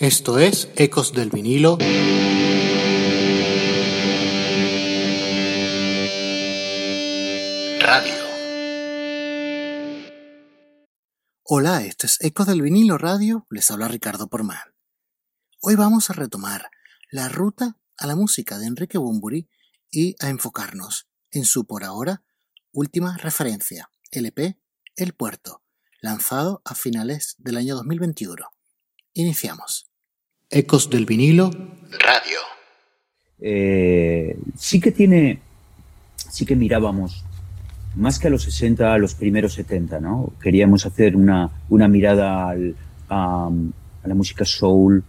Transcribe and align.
Esto 0.00 0.40
es 0.40 0.70
Ecos 0.74 1.12
del 1.12 1.30
vinilo. 1.30 1.78
Radio. 7.78 8.14
Hola, 11.44 11.84
esto 11.84 12.08
es 12.08 12.20
Ecos 12.22 12.48
del 12.48 12.60
vinilo 12.60 12.98
radio. 12.98 13.46
Les 13.50 13.70
habla 13.70 13.86
Ricardo 13.86 14.26
Porman. 14.26 14.58
Hoy 15.60 15.76
vamos 15.76 16.10
a 16.10 16.14
retomar 16.14 16.70
la 17.12 17.28
ruta 17.28 17.78
a 17.96 18.08
la 18.08 18.16
música 18.16 18.58
de 18.58 18.66
Enrique 18.66 18.98
Bumburi 18.98 19.48
y 19.92 20.16
a 20.18 20.28
enfocarnos 20.28 21.06
en 21.30 21.44
su 21.44 21.66
por 21.66 21.84
ahora 21.84 22.24
última 22.72 23.16
referencia, 23.16 23.90
LP 24.10 24.58
El 24.96 25.14
Puerto, 25.14 25.62
lanzado 26.00 26.62
a 26.64 26.74
finales 26.74 27.36
del 27.38 27.58
año 27.58 27.76
2021. 27.76 28.53
Iniciamos. 29.14 29.86
Ecos 30.50 30.90
del 30.90 31.06
vinilo. 31.06 31.48
Radio. 32.00 32.38
Eh, 33.40 34.36
sí 34.56 34.80
que 34.80 34.90
tiene, 34.90 35.38
sí 36.16 36.44
que 36.44 36.56
mirábamos 36.56 37.24
más 37.94 38.18
que 38.18 38.26
a 38.26 38.30
los 38.30 38.42
60, 38.42 38.92
a 38.92 38.98
los 38.98 39.14
primeros 39.14 39.54
70, 39.54 40.00
¿no? 40.00 40.32
Queríamos 40.42 40.84
hacer 40.84 41.14
una, 41.14 41.48
una 41.68 41.86
mirada 41.86 42.48
al, 42.48 42.74
a, 43.08 43.50
la 44.04 44.14
música 44.14 44.44
soul 44.44 45.04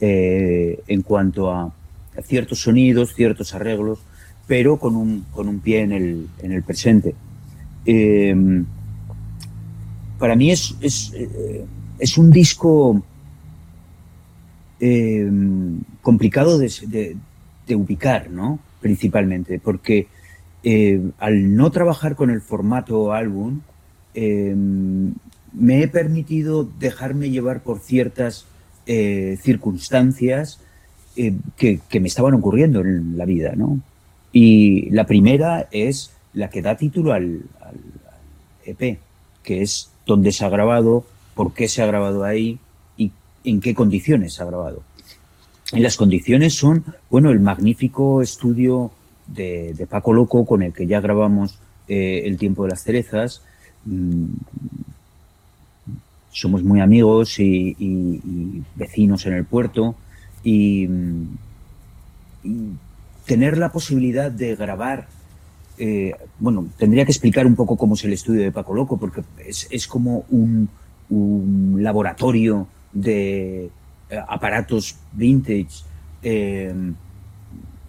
eh, 0.00 0.80
en 0.86 1.02
cuanto 1.02 1.50
a, 1.50 1.74
ciertos 2.22 2.60
sonidos, 2.60 3.14
ciertos 3.14 3.52
arreglos, 3.52 3.98
pero 4.46 4.78
con 4.78 4.94
un, 4.94 5.22
con 5.32 5.48
un 5.48 5.58
pie 5.58 5.80
en 5.80 5.92
el, 5.92 6.28
en 6.40 6.52
el 6.52 6.62
presente. 6.62 7.16
Eh, 7.84 8.62
para 10.20 10.36
mí 10.36 10.52
es, 10.52 10.76
es, 10.80 11.12
es 11.98 12.18
un 12.18 12.30
disco 12.30 13.02
eh, 14.80 15.30
complicado 16.00 16.58
de, 16.58 17.16
ubicar, 17.68 18.30
¿no? 18.30 18.58
Principalmente, 18.80 19.60
porque 19.60 20.08
eh, 20.64 21.00
al 21.18 21.54
no 21.54 21.70
trabajar 21.70 22.16
con 22.16 22.30
el 22.30 22.40
formato 22.40 23.12
álbum, 23.12 23.60
eh, 24.14 24.54
me 24.56 25.82
he 25.82 25.88
permitido 25.88 26.68
dejarme 26.78 27.30
llevar 27.30 27.62
por 27.62 27.80
ciertas 27.80 28.46
circunstancias 29.40 30.58
que, 31.14 31.80
me 32.00 32.08
estaban 32.08 32.34
ocurriendo 32.34 32.80
en 32.80 33.16
la 33.16 33.24
vida, 33.24 33.52
¿no? 33.54 33.78
Y 34.32 34.90
la 34.90 35.06
primera 35.06 35.68
es 35.70 36.10
la 36.32 36.50
que 36.50 36.60
da 36.60 36.76
título 36.76 37.12
al, 37.12 37.42
al 37.60 37.76
EP, 38.64 38.98
que 39.44 39.62
es 39.62 39.90
dónde 40.06 40.32
se 40.32 40.44
ha 40.44 40.48
grabado, 40.48 41.04
por 41.36 41.54
qué 41.54 41.68
se 41.68 41.82
ha 41.82 41.86
grabado 41.86 42.24
ahí, 42.24 42.58
en 43.44 43.60
qué 43.60 43.74
condiciones 43.74 44.40
ha 44.40 44.44
grabado. 44.44 44.82
Y 45.72 45.80
las 45.80 45.96
condiciones 45.96 46.54
son, 46.54 46.84
bueno, 47.10 47.30
el 47.30 47.40
magnífico 47.40 48.22
estudio 48.22 48.90
de, 49.26 49.86
Paco 49.88 50.12
Loco 50.12 50.44
con 50.44 50.62
el 50.62 50.72
que 50.72 50.86
ya 50.86 51.00
grabamos 51.00 51.58
eh, 51.88 52.22
El 52.24 52.36
tiempo 52.36 52.64
de 52.64 52.70
las 52.70 52.82
cerezas. 52.82 53.42
Mm, 53.84 54.26
somos 56.32 56.62
muy 56.62 56.80
amigos 56.80 57.38
y, 57.38 58.62
vecinos 58.76 59.26
en 59.26 59.34
el 59.34 59.44
puerto 59.44 59.94
y, 60.42 60.88
tener 63.26 63.58
la 63.58 63.70
posibilidad 63.70 64.30
de 64.30 64.56
grabar 64.56 65.06
eh, 65.82 66.14
bueno, 66.38 66.68
tendría 66.76 67.06
que 67.06 67.12
explicar 67.12 67.46
un 67.46 67.56
poco 67.56 67.74
cómo 67.78 67.94
es 67.94 68.04
el 68.04 68.12
estudio 68.12 68.42
de 68.42 68.52
Paco 68.52 68.74
Loco, 68.74 68.98
porque 68.98 69.22
es, 69.46 69.86
como 69.86 70.26
un, 70.28 70.68
laboratorio 71.78 72.68
de 72.92 73.70
eh, 74.10 74.20
aparatos 74.28 74.96
vintage 75.12 75.84
eh, 76.22 76.74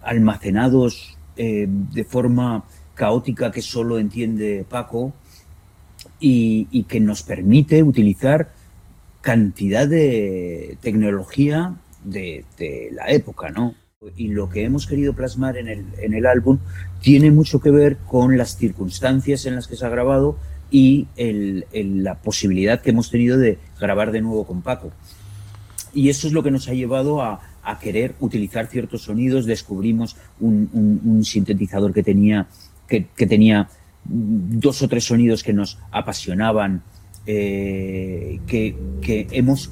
almacenados 0.02 1.16
eh, 1.36 1.66
de 1.68 2.04
forma 2.04 2.64
caótica 2.94 3.50
que 3.50 3.62
solo 3.62 3.98
entiende 3.98 4.64
Paco 4.68 5.12
y, 6.20 6.84
que 6.84 7.00
nos 7.00 7.22
permite 7.22 7.82
utilizar 7.82 8.52
cantidad 9.20 9.88
de 9.88 10.76
tecnología 10.80 11.74
de, 12.04 12.44
la 12.92 13.10
época, 13.10 13.50
¿no? 13.50 13.74
Y 14.16 14.28
lo 14.28 14.48
que 14.48 14.64
hemos 14.64 14.86
querido 14.86 15.14
plasmar 15.14 15.56
en 15.56 15.68
el, 15.68 15.86
en 15.98 16.14
el 16.14 16.26
álbum 16.26 16.58
tiene 17.00 17.30
mucho 17.30 17.60
que 17.60 17.70
ver 17.70 17.96
con 17.98 18.36
las 18.36 18.56
circunstancias 18.56 19.46
en 19.46 19.54
las 19.56 19.66
que 19.66 19.76
se 19.76 19.86
ha 19.86 19.88
grabado 19.88 20.36
y 20.72 21.06
la 21.70 22.14
posibilidad 22.14 22.80
que 22.80 22.90
hemos 22.90 23.10
tenido 23.10 23.36
de 23.36 23.58
grabar 23.78 24.10
de 24.10 24.22
nuevo 24.22 24.46
con 24.46 24.62
Paco. 24.62 24.90
Y 25.94 26.08
eso 26.08 26.26
es 26.26 26.32
lo 26.32 26.42
que 26.42 26.50
nos 26.50 26.66
ha 26.68 26.72
llevado 26.72 27.20
a, 27.22 27.40
querer 27.80 28.14
utilizar 28.20 28.66
ciertos 28.66 29.02
sonidos. 29.02 29.44
Descubrimos 29.44 30.16
un, 30.40 31.20
sintetizador 31.24 31.92
que 31.92 32.02
tenía, 32.02 32.48
que, 32.88 33.02
tenía 33.26 33.68
dos 34.04 34.80
o 34.80 34.88
tres 34.88 35.04
sonidos 35.04 35.42
que 35.42 35.52
nos 35.52 35.78
apasionaban, 35.90 36.82
eh, 37.26 38.40
que, 38.46 38.74
que 39.02 39.28
hemos 39.30 39.70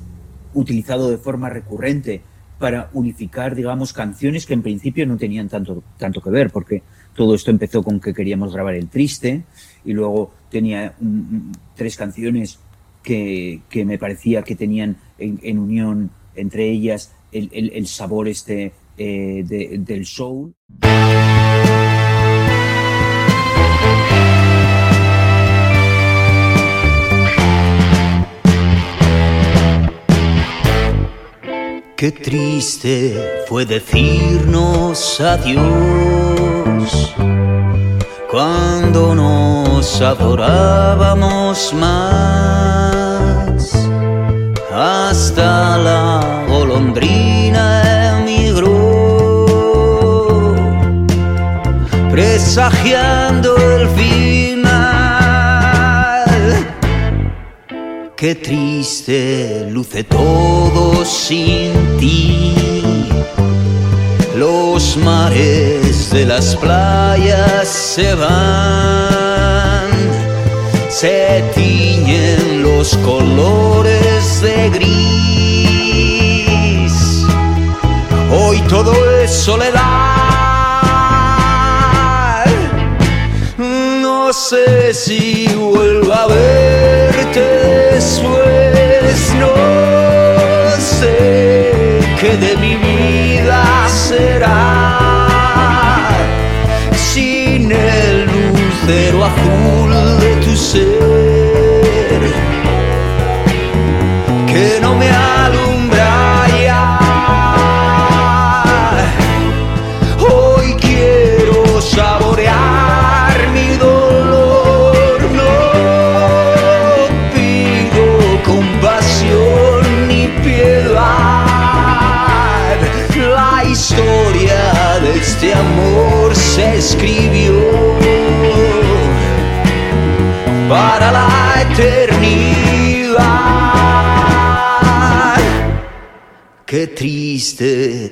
utilizado 0.52 1.10
de 1.10 1.16
forma 1.16 1.48
recurrente 1.48 2.20
para 2.58 2.90
unificar, 2.92 3.54
digamos, 3.54 3.94
canciones 3.94 4.44
que 4.44 4.52
en 4.52 4.62
principio 4.62 5.06
no 5.06 5.16
tenían 5.16 5.48
tanto, 5.48 5.82
tanto 5.96 6.20
que 6.20 6.28
ver, 6.28 6.50
porque 6.50 6.82
todo 7.14 7.34
esto 7.34 7.50
empezó 7.50 7.82
con 7.82 7.98
que 7.98 8.12
queríamos 8.12 8.52
grabar 8.52 8.74
el 8.74 8.88
triste 8.88 9.44
y 9.84 9.92
luego 9.92 10.32
tenía 10.50 10.94
tres 11.74 11.96
canciones 11.96 12.58
que, 13.02 13.60
que, 13.70 13.84
me 13.84 13.98
parecía 13.98 14.42
que 14.42 14.56
tenían 14.56 14.96
en, 15.18 15.58
unión 15.58 16.10
entre 16.34 16.68
ellas 16.68 17.12
el, 17.32 17.50
el, 17.52 17.86
sabor 17.86 18.28
este 18.28 18.72
eh, 18.98 19.44
del 19.78 20.06
soul. 20.06 20.54
Qué 32.00 32.12
triste 32.12 33.14
fue 33.47 33.66
decirnos 33.66 35.20
adiós 35.20 35.60
cuando 38.30 39.14
nos 39.80 39.98
adorábamos 40.02 41.72
más. 41.72 41.88
Hasta 44.70 45.78
la 45.78 46.44
golondrina 46.46 48.18
emigró, 48.18 49.46
presagiando 52.10 53.56
el 53.56 53.88
final. 53.88 54.66
Qué 58.18 58.34
triste 58.34 59.66
luce 59.70 60.04
todo 60.04 61.06
sin 61.06 61.72
ti 61.98 62.50
los 64.41 64.97
mares 64.97 66.10
de 66.10 66.24
las 66.24 66.56
playas 66.56 67.68
se 67.68 68.15
van, 68.15 69.29
se 71.00 71.42
tiñen 71.54 72.62
los 72.62 72.94
colores 72.98 74.42
de 74.42 74.68
gris. 74.68 74.92
Hoy 78.30 78.60
todo 78.68 78.92
es 79.22 79.30
soledad. 79.30 79.80
No 83.56 84.30
sé 84.34 84.92
si 84.92 85.48
vuelvo 85.54 86.12
a 86.12 86.26
verte 86.26 87.41
después, 87.94 89.34
no 89.41 89.54
sé 91.00 91.72
qué 92.20 92.36
de 92.36 92.58
mi 92.58 92.76
vida 92.76 93.64
será 93.88 95.40
lucero 98.91 99.22
azul 99.22 100.19
de 100.19 100.45
tu 100.45 100.57
ser 100.57 101.40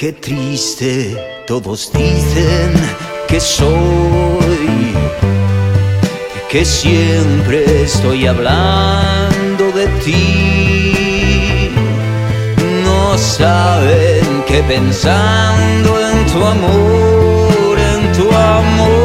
Qué 0.00 0.12
triste, 0.14 1.14
todos 1.46 1.92
dicen 1.92 2.72
que 3.28 3.38
soy, 3.38 4.94
que 6.48 6.64
siempre 6.64 7.82
estoy 7.82 8.26
hablando 8.26 9.70
de 9.72 9.86
ti. 10.02 11.70
No 12.82 13.18
saben 13.18 14.42
que 14.48 14.62
pensando 14.62 16.00
en 16.00 16.24
tu 16.32 16.46
amor, 16.46 17.78
en 17.78 18.10
tu 18.12 18.32
amor, 18.56 19.00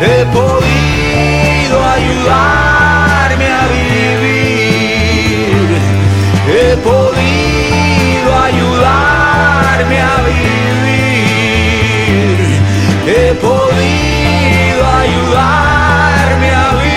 he 0.00 0.24
podido 0.32 1.76
ayudarme 1.98 3.46
a 3.48 3.68
vivir. 3.76 4.96
He 6.48 6.74
podido 6.78 7.13
a 9.82 10.22
vivir. 10.22 10.54
He 13.06 13.34
podido 13.34 14.86
ayudarme 14.86 16.50
a 16.50 16.74
vivir. 16.76 16.94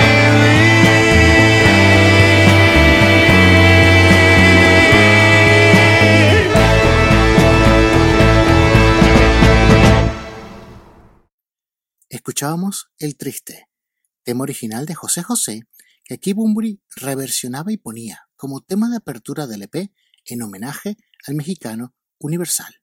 Escuchábamos 12.09 12.91
El 12.99 13.17
Triste, 13.17 13.67
tema 14.23 14.43
original 14.43 14.85
de 14.85 14.93
José 14.93 15.23
José, 15.23 15.63
que 16.05 16.13
aquí 16.13 16.33
Bumburi 16.33 16.79
reversionaba 16.95 17.71
y 17.71 17.77
ponía 17.77 18.29
como 18.35 18.61
tema 18.61 18.87
de 18.89 18.97
apertura 18.97 19.47
del 19.47 19.63
EP 19.63 19.91
en 20.25 20.41
homenaje 20.43 20.95
al 21.25 21.33
mexicano 21.33 21.95
Universal. 22.19 22.81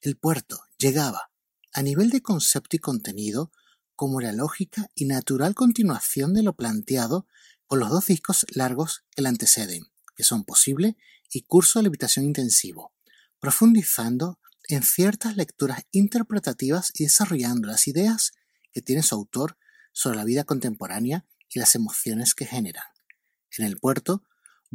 El 0.00 0.16
puerto 0.16 0.60
llegaba, 0.76 1.30
a 1.72 1.82
nivel 1.82 2.10
de 2.10 2.22
concepto 2.22 2.76
y 2.76 2.78
contenido, 2.78 3.52
como 3.96 4.20
la 4.20 4.32
lógica 4.32 4.90
y 4.94 5.06
natural 5.06 5.54
continuación 5.54 6.34
de 6.34 6.42
lo 6.42 6.54
planteado 6.54 7.26
con 7.66 7.78
los 7.78 7.90
dos 7.90 8.06
discos 8.06 8.46
largos 8.50 9.04
que 9.10 9.22
le 9.22 9.28
anteceden, 9.28 9.84
que 10.14 10.24
son 10.24 10.44
Posible 10.44 10.96
y 11.32 11.42
Curso 11.42 11.78
de 11.78 11.84
Levitación 11.84 12.24
Intensivo, 12.24 12.92
profundizando 13.40 14.38
en 14.68 14.82
ciertas 14.82 15.36
lecturas 15.36 15.84
interpretativas 15.90 16.90
y 16.94 17.04
desarrollando 17.04 17.68
las 17.68 17.86
ideas 17.86 18.32
que 18.72 18.82
tiene 18.82 19.02
su 19.02 19.14
autor 19.14 19.58
sobre 19.92 20.16
la 20.16 20.24
vida 20.24 20.44
contemporánea 20.44 21.26
y 21.48 21.58
las 21.58 21.74
emociones 21.74 22.34
que 22.34 22.46
generan. 22.46 22.84
En 23.56 23.64
el 23.64 23.78
puerto, 23.78 24.24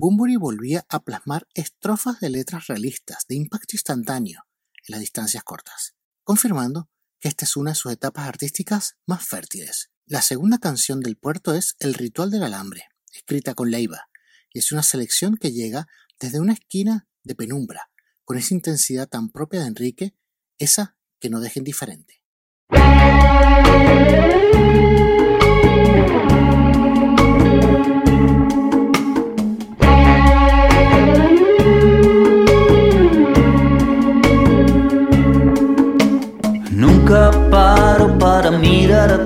Bunbury 0.01 0.37
volvía 0.37 0.85
a 0.87 1.03
plasmar 1.03 1.45
estrofas 1.53 2.21
de 2.21 2.29
letras 2.29 2.67
realistas 2.67 3.25
de 3.27 3.35
impacto 3.35 3.75
instantáneo 3.75 4.45
en 4.87 4.93
las 4.93 5.01
distancias 5.01 5.43
cortas, 5.43 5.93
confirmando 6.23 6.89
que 7.19 7.27
esta 7.27 7.43
es 7.43 7.57
una 7.57 7.71
de 7.71 7.75
sus 7.75 7.91
etapas 7.91 8.25
artísticas 8.25 8.95
más 9.05 9.27
fértiles. 9.27 9.91
La 10.05 10.21
segunda 10.21 10.57
canción 10.57 11.01
del 11.01 11.18
puerto 11.18 11.53
es 11.53 11.75
El 11.79 11.95
ritual 11.95 12.31
del 12.31 12.44
alambre, 12.44 12.85
escrita 13.11 13.56
con 13.56 13.71
Leiva, 13.71 14.07
y 14.53 14.59
es 14.59 14.71
una 14.71 14.83
selección 14.83 15.35
que 15.35 15.51
llega 15.51 15.89
desde 16.18 16.39
una 16.39 16.53
esquina 16.53 17.09
de 17.25 17.35
penumbra, 17.35 17.91
con 18.23 18.37
esa 18.37 18.53
intensidad 18.53 19.09
tan 19.09 19.29
propia 19.29 19.59
de 19.59 19.68
Enrique, 19.68 20.15
esa 20.59 20.95
que 21.19 21.29
no 21.29 21.41
deja 21.41 21.59
indiferente. 21.59 22.23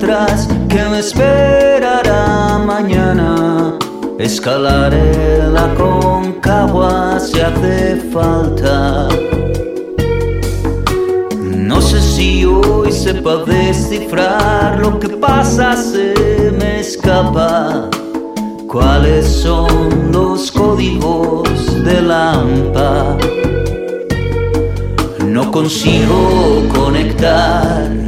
Atrás, 0.04 0.48
que 0.68 0.82
me 0.90 0.98
esperará 0.98 2.58
mañana. 2.58 3.78
Escalaré 4.18 5.48
la 5.50 5.74
concagua 5.74 7.18
si 7.18 7.40
hace 7.40 7.96
falta. 8.12 9.08
No 11.42 11.80
sé 11.80 12.00
si 12.00 12.44
hoy 12.44 12.92
sepa 12.92 13.44
descifrar 13.46 14.78
lo 14.78 14.98
que 14.98 15.08
pasa, 15.08 15.76
se 15.76 16.52
me 16.58 16.80
escapa. 16.80 17.88
¿Cuáles 18.68 19.26
son 19.26 20.12
los 20.12 20.50
códigos 20.50 21.48
de 21.84 22.02
la 22.02 22.32
AMPA? 22.32 23.16
No 25.26 25.50
consigo 25.50 26.62
conectar 26.74 28.03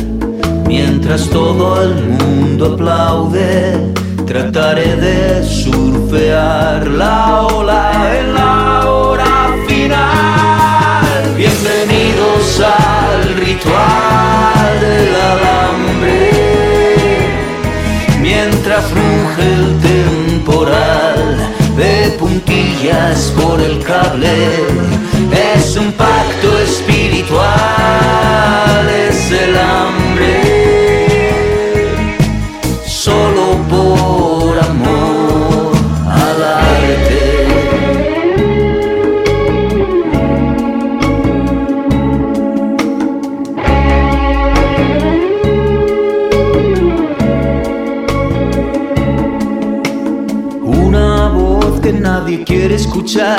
mientras 0.76 1.28
todo 1.30 1.82
el 1.82 1.94
mundo 2.20 2.74
aplaude. 2.74 3.94
Trataré 4.26 4.90
de 4.96 5.44
surfear 5.44 6.86
la 6.88 7.42
ola 7.58 7.82
en 8.18 8.34
la 8.34 8.90
hora 8.90 9.34
final. 9.66 11.22
Bienvenidos 11.42 12.44
al 12.60 13.22
ritual 13.44 14.72
del 14.86 15.12
alambre. 15.34 16.18
Mientras 18.20 18.84
ruge 18.98 19.44
el 19.60 19.68
temporal 19.92 21.20
de 21.80 21.94
puntillas 22.18 23.32
por 23.40 23.60
el 23.68 23.76
cable, 23.82 24.34
es 25.56 25.76
un 25.76 25.90
pacto 25.92 26.48
espiritual, 26.68 27.65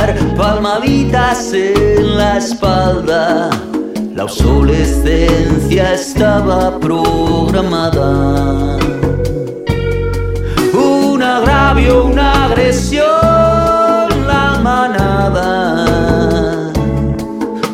escuchar 0.07 0.35
palmaditas 0.35 1.53
en 1.53 2.17
la 2.17 2.37
espalda. 2.37 3.49
La 4.15 4.23
obsolescencia 4.23 5.93
estaba 5.93 6.79
programada. 6.79 8.77
Un 10.73 11.21
agravio, 11.21 12.05
una 12.05 12.45
agresión, 12.45 13.05
la 14.27 14.59
manada. 14.63 15.85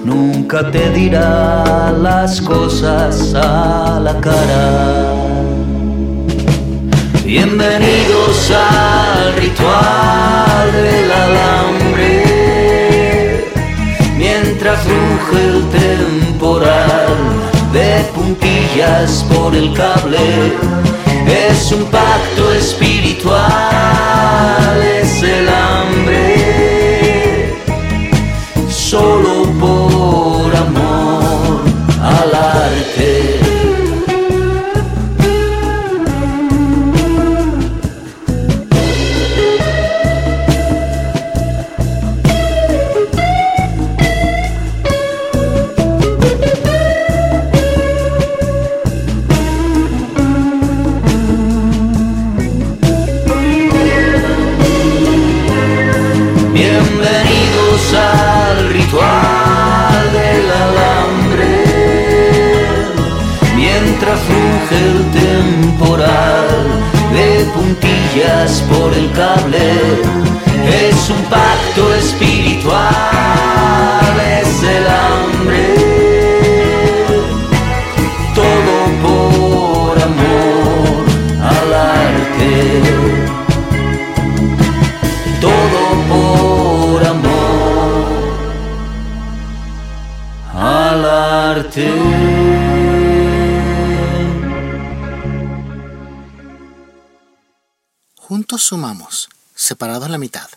Nunca 0.04 0.70
te 0.72 0.90
dirá 0.90 1.94
las 1.98 2.42
cosas 2.42 3.34
a 3.36 4.00
la 4.02 4.20
cara. 4.20 5.14
Bienvenidos 7.24 8.52
al 8.52 9.34
ritual 9.36 10.33
el 15.36 15.64
temporal 15.70 17.16
de 17.72 18.04
puntillas 18.14 19.26
por 19.34 19.56
el 19.56 19.74
cable. 19.74 20.54
Es 21.28 21.72
un 21.72 21.86
pacto 21.86 22.52
espiritual, 22.54 23.42
puntillas 68.14 68.62
por 68.70 68.94
el 68.94 69.12
cable. 69.12 69.58
Es 70.88 71.10
un 71.10 71.22
pacto 71.26 71.94
espiritual, 71.96 72.33
Juntos 98.54 98.68
sumamos, 98.68 99.30
separados 99.56 100.12
la 100.12 100.20
mitad. 100.20 100.48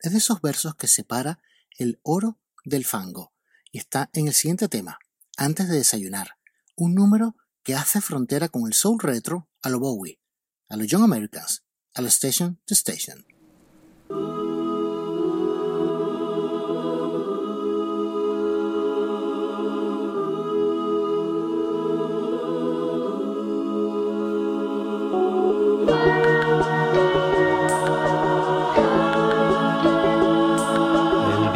Es 0.00 0.12
de 0.12 0.18
esos 0.18 0.42
versos 0.42 0.74
que 0.74 0.86
separa 0.86 1.38
el 1.78 1.98
oro 2.02 2.38
del 2.66 2.84
fango 2.84 3.32
y 3.72 3.78
está 3.78 4.10
en 4.12 4.28
el 4.28 4.34
siguiente 4.34 4.68
tema, 4.68 4.98
antes 5.38 5.66
de 5.70 5.76
desayunar, 5.76 6.36
un 6.76 6.94
número 6.94 7.36
que 7.62 7.74
hace 7.74 8.02
frontera 8.02 8.50
con 8.50 8.66
el 8.66 8.74
soul 8.74 8.98
retro 9.00 9.48
a 9.62 9.70
lo 9.70 9.80
Bowie, 9.80 10.20
a 10.68 10.76
los 10.76 10.86
Young 10.86 11.04
Americans, 11.04 11.62
a 11.94 12.02
lo 12.02 12.08
Station 12.08 12.60
to 12.66 12.74
Station. 12.74 13.24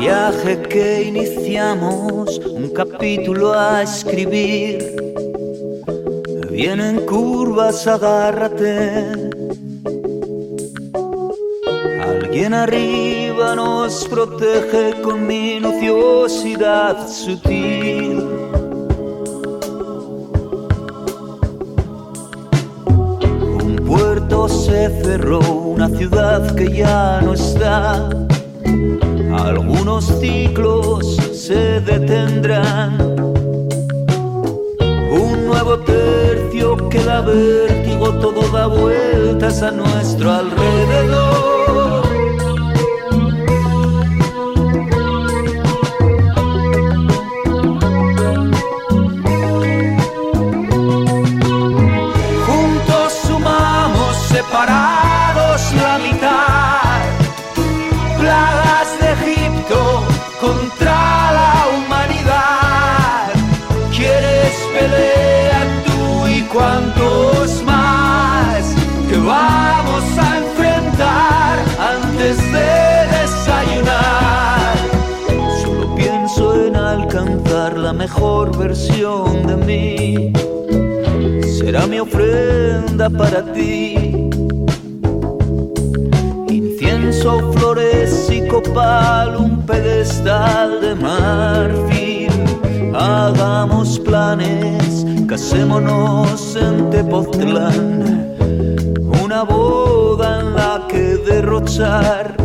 Viaje 0.05 0.61
que 0.69 1.03
iniciamos, 1.05 2.39
un 2.39 2.69
capítulo 2.75 3.55
a 3.55 3.83
escribir. 3.83 4.77
Vienen 6.51 7.07
curvas, 7.07 7.87
agárrate. 7.87 9.07
Alguien 12.03 12.53
arriba 12.53 13.55
nos 13.55 14.05
protege 14.05 15.01
con 15.01 15.27
minuciosidad 15.27 17.09
sutil. 17.09 18.23
Un 23.65 23.77
puerto 23.87 24.51
se 24.51 24.91
cerró, 25.03 25.41
una 25.41 25.89
ciudad 25.89 26.55
que 26.55 26.71
ya 26.71 27.23
no 27.23 27.33
está. 27.33 28.24
Algunos 29.37 30.05
ciclos 30.21 31.17
se 31.33 31.81
detendrán. 31.81 32.97
Un 35.11 35.47
nuevo 35.47 35.79
tercio 35.79 36.89
que 36.89 37.03
da 37.03 37.21
vértigo, 37.21 38.13
todo 38.21 38.49
da 38.53 38.69
vueltas 38.69 39.61
a 39.63 39.73
nuestro 39.73 40.31
alrededor. 40.31 41.34
Mejor 78.25 78.57
versión 78.57 79.47
de 79.47 79.57
mí. 79.69 80.33
Será 81.43 81.87
mi 81.87 81.99
ofrenda 82.01 83.11
para 83.11 83.53
ti. 83.53 84.31
Incienso, 86.49 87.53
flores 87.53 88.31
y 88.31 88.49
copal, 88.49 89.37
un 89.37 89.67
pedestal 89.67 90.81
de 90.81 90.95
marfil. 90.95 92.33
Hagamos 92.95 93.99
planes, 94.01 95.05
casémonos 95.29 96.57
en 96.57 96.89
Tepoztlán. 96.89 98.37
Una 99.23 99.43
boda 99.43 100.41
en 100.41 100.55
la 100.55 100.87
que 100.89 101.19
derrochar. 101.29 102.44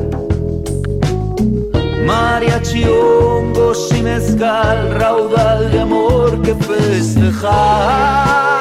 Mariachi, 2.09 2.85
hongos 2.85 3.91
y 3.95 4.01
mezcal, 4.01 4.95
raudal 4.99 5.71
de 5.71 5.81
amor 5.81 6.41
que 6.41 6.55
festejar. 6.55 8.58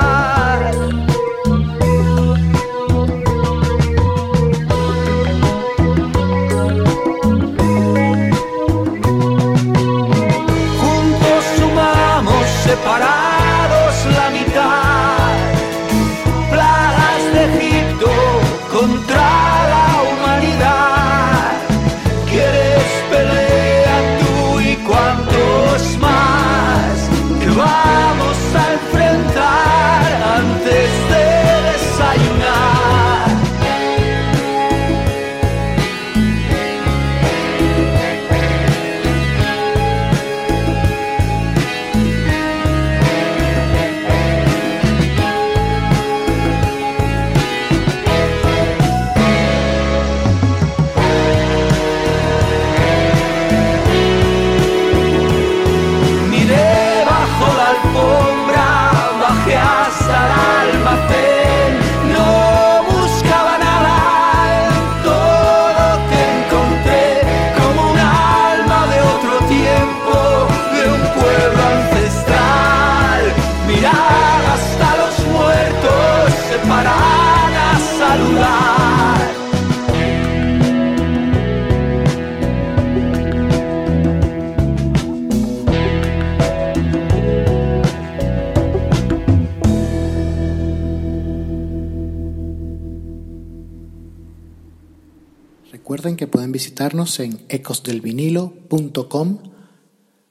Visitarnos 96.78 97.18
en 97.18 97.44
ecosdelvinilo.com 97.49 99.42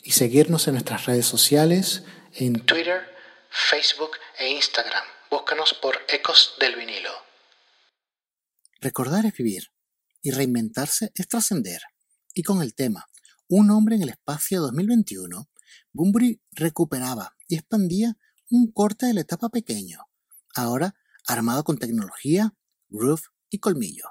y 0.02 0.12
seguirnos 0.12 0.66
en 0.70 0.76
nuestras 0.76 1.06
redes 1.06 1.26
sociales 1.26 2.06
en 2.36 2.66
Twitter, 2.66 3.02
Facebook 3.50 4.12
e 4.40 4.52
Instagram. 4.54 5.04
Búscanos 5.30 5.74
por 5.74 5.98
Ecos 6.08 6.56
del 6.62 6.78
Vinilo. 6.78 7.12
Recordar 8.80 9.26
es 9.26 9.34
vivir 9.34 9.74
y 10.22 10.32
reinventarse 10.32 11.12
es 11.16 11.28
trascender. 11.28 11.82
Y 12.34 12.44
con 12.44 12.62
el 12.62 12.76
tema 12.76 13.10
Un 13.50 13.70
hombre 13.70 13.98
en 13.98 14.04
el 14.04 14.10
espacio 14.10 14.62
2021, 14.62 15.50
Bumburi 15.92 16.42
recuperaba 16.54 17.36
y 17.50 17.56
expandía 17.56 18.16
un 18.50 18.72
corte 18.72 19.08
de 19.08 19.16
la 19.16 19.22
etapa 19.22 19.50
pequeño, 19.50 20.06
ahora 20.56 20.96
armado 21.28 21.66
con 21.66 21.78
tecnología, 21.78 22.54
groove 22.88 23.24
y 23.50 23.60
colmillo. 23.60 24.06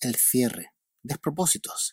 El 0.00 0.16
cierre, 0.16 0.73
despropósitos, 1.04 1.92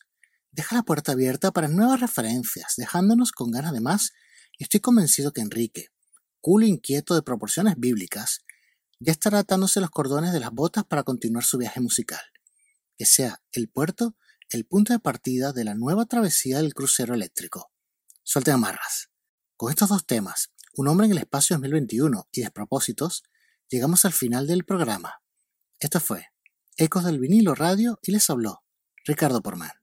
deja 0.51 0.75
la 0.75 0.83
puerta 0.83 1.11
abierta 1.11 1.51
para 1.51 1.67
nuevas 1.67 1.99
referencias, 1.99 2.73
dejándonos 2.77 3.31
con 3.31 3.51
ganas 3.51 3.73
de 3.73 3.81
más 3.81 4.11
y 4.57 4.63
estoy 4.63 4.79
convencido 4.79 5.31
que 5.31 5.41
Enrique, 5.41 5.89
culo 6.39 6.65
inquieto 6.65 7.13
de 7.13 7.21
proporciones 7.21 7.75
bíblicas, 7.77 8.39
ya 8.99 9.11
estará 9.11 9.39
atándose 9.39 9.79
los 9.79 9.91
cordones 9.91 10.33
de 10.33 10.39
las 10.39 10.51
botas 10.51 10.85
para 10.85 11.03
continuar 11.03 11.43
su 11.43 11.57
viaje 11.57 11.79
musical. 11.79 12.21
Que 12.97 13.05
sea 13.05 13.41
el 13.51 13.69
puerto 13.69 14.15
el 14.49 14.65
punto 14.65 14.91
de 14.91 14.99
partida 14.99 15.53
de 15.53 15.63
la 15.63 15.75
nueva 15.75 16.05
travesía 16.05 16.57
del 16.57 16.73
crucero 16.73 17.13
eléctrico. 17.13 17.71
Suelten 18.21 18.55
amarras. 18.55 19.09
Con 19.55 19.69
estos 19.69 19.89
dos 19.89 20.05
temas, 20.05 20.51
Un 20.73 20.87
hombre 20.87 21.05
en 21.05 21.11
el 21.11 21.17
espacio 21.17 21.55
2021 21.57 22.29
y 22.31 22.41
Despropósitos, 22.41 23.23
llegamos 23.69 24.05
al 24.05 24.13
final 24.13 24.47
del 24.47 24.63
programa. 24.63 25.21
Esto 25.79 25.99
fue 25.99 26.27
Ecos 26.77 27.03
del 27.03 27.19
vinilo 27.19 27.55
radio 27.55 27.99
y 28.01 28.13
les 28.13 28.29
habló 28.29 28.63
Ricardo 29.05 29.41
Porman. 29.41 29.80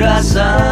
atrasar. 0.00 0.69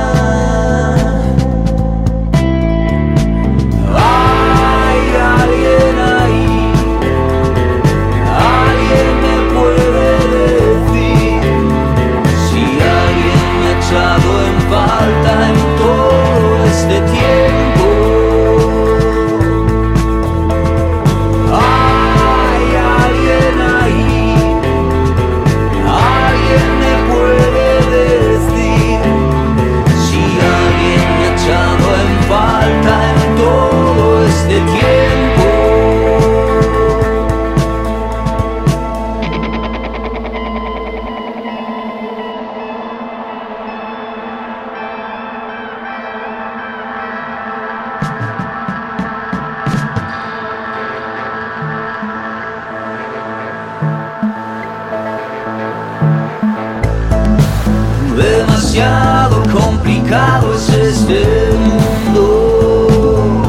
demasiado 58.59 59.40
complicado 59.53 60.53
es 60.53 60.68
este 60.68 61.25
mundo. 61.64 63.42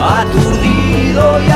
Aturdido 0.00 1.40
y 1.44 1.50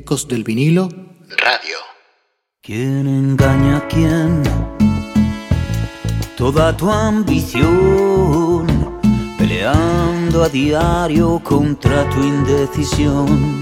Ecos 0.00 0.26
del 0.28 0.44
vinilo 0.44 0.88
Radio. 1.28 1.76
¿Quién 2.62 3.06
engaña 3.06 3.76
a 3.76 3.86
quién? 3.86 4.42
Toda 6.38 6.74
tu 6.74 6.90
ambición, 6.90 8.66
peleando 9.36 10.42
a 10.42 10.48
diario 10.48 11.38
contra 11.44 12.08
tu 12.08 12.22
indecisión, 12.22 13.60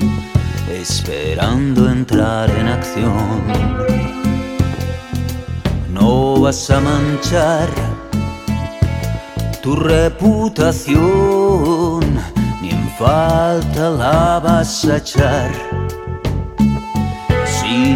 esperando 0.71 1.91
entrar 1.91 2.49
en 2.53 2.69
acción. 2.69 3.43
No 5.93 6.41
vas 6.43 6.71
a 6.71 6.79
manchar 6.81 7.69
tu 9.61 9.75
reputación, 9.75 10.95
ni 12.63 12.71
en 12.71 12.89
falta 12.97 13.91
la 13.91 14.39
vas 14.39 14.85
a 14.85 14.99
echar 14.99 15.68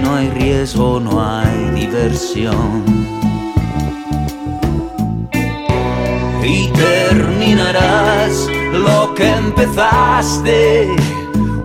no 0.02 0.16
hay 0.16 0.30
riesgo, 0.30 1.00
no 1.00 1.20
hay 1.22 1.70
diversión. 1.74 2.84
Y 6.44 6.68
terminarás 6.68 8.48
lo 8.72 9.14
que 9.14 9.28
empezaste, 9.28 10.88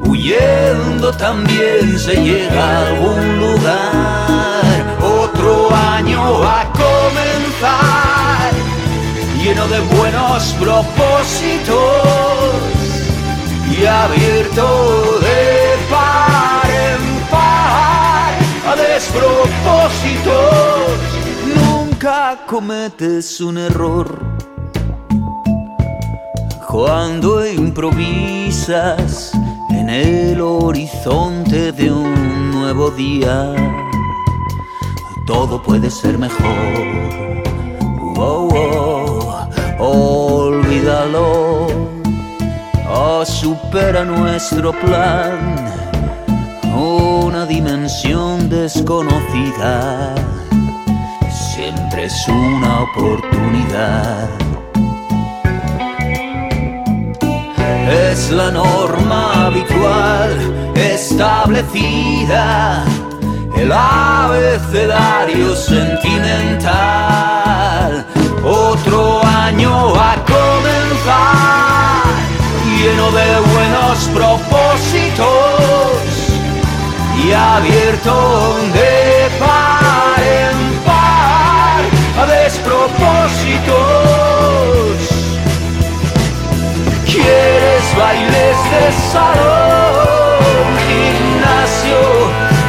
huyendo 0.05 1.11
también 1.13 1.97
se 1.97 2.15
llega 2.15 2.63
a 2.63 2.87
algún 2.87 3.39
lugar. 3.39 4.97
Otro 5.01 5.69
año 5.73 6.43
a 6.43 6.65
comenzar, 6.73 8.51
lleno 9.43 9.67
de 9.67 9.79
buenos 9.95 10.55
propósitos 10.59 11.77
y 13.79 13.85
abierto 13.85 15.19
de 15.19 15.56
a 18.67 18.75
despropósitos. 18.75 20.33
Nunca 21.55 22.37
cometes 22.45 23.39
un 23.39 23.57
error 23.57 24.19
cuando 26.67 27.47
improvisas 27.47 29.31
en 29.69 29.89
el 29.89 30.41
horizonte 30.41 31.71
de 31.71 31.91
un 31.91 32.51
nuevo 32.51 32.91
día. 32.91 33.55
Todo 35.25 35.63
puede 35.63 35.89
ser 35.89 36.17
mejor. 36.17 37.07
Oh, 38.19 39.47
oh, 39.79 39.87
olvídalo 40.47 41.67
oh, 42.89 43.23
supera 43.25 44.03
nuestro 44.03 44.71
plan 44.71 45.66
dimensión 47.57 48.49
desconocida. 48.49 50.13
Siempre 51.55 52.05
es 52.05 52.27
una 52.27 52.83
oportunidad. 52.83 54.29
Es 57.89 58.29
la 58.29 58.51
norma 58.51 59.47
habitual 59.47 60.37
establecida, 60.75 62.85
el 63.55 63.71
abecedario 63.71 65.55
sentimental. 65.55 68.05
Otro 68.43 69.25
año 69.25 69.95
a 69.95 70.13
comenzar 70.35 72.03
lleno 72.79 73.07
de 73.19 73.29
buenos 73.51 73.97
propósitos 74.13 75.56
abierto 77.33 78.57
de 78.73 79.29
par 79.39 80.19
en 80.19 80.57
par 80.85 81.81
a 82.21 82.25
despropósitos. 82.25 83.75
¿Quieres 87.05 87.85
bailes 87.97 88.57
de 88.73 88.85
salón, 89.11 90.67
gimnasio 90.87 92.01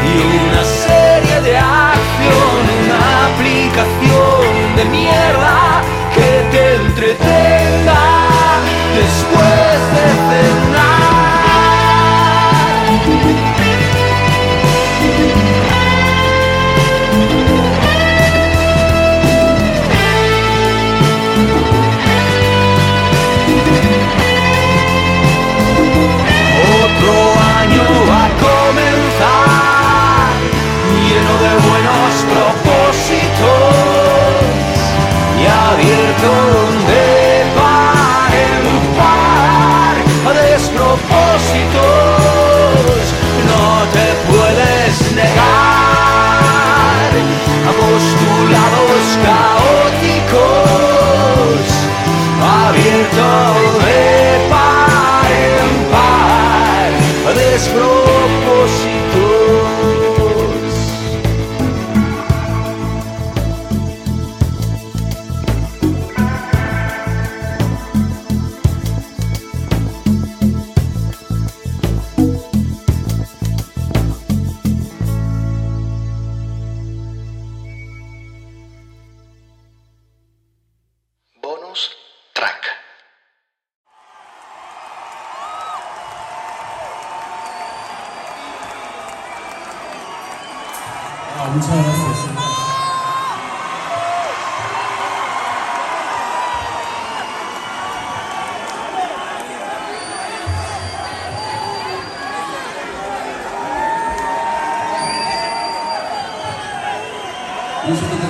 y 0.05 0.16
una 0.49 0.64
serie 0.64 1.37
de 1.42 1.55
acción, 1.57 2.61
una 2.85 3.03
aplicación 3.31 4.77
de 4.77 4.85
mierda 4.87 5.83
que 6.14 6.31
te 6.51 6.88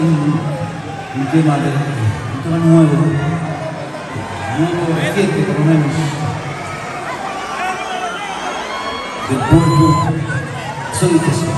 un, 0.01 1.27
tema, 1.33 1.57
de, 1.59 1.69
un 2.35 2.43
tema 2.43 2.59
nuevo, 2.59 2.93
nuevo, 4.59 5.01
reciente 5.01 5.43
por 5.43 5.59
lo 5.59 5.65
menos, 5.65 5.87
del 9.29 9.39
pueblo. 9.39 9.89
Dice 11.01 11.58